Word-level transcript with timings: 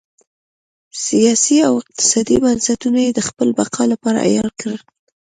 سیاسي 1.05 1.57
او 1.67 1.73
اقتصادي 1.81 2.35
بنسټونه 2.43 2.99
یې 3.05 3.11
د 3.13 3.19
خپلې 3.27 3.51
بقا 3.59 3.83
لپاره 3.93 4.23
عیار 4.27 4.49
کړل. 4.59 4.77